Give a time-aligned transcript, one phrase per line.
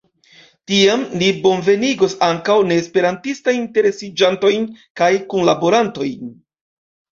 [0.69, 4.67] Tiam ni bonvenigos ankaŭ neesperantistajn interesiĝantojn
[5.03, 6.35] kaj kunlaborantojn.